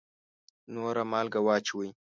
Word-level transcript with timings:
نوره 0.73 1.03
مالګه 1.11 1.39
واچوئ 1.45 1.89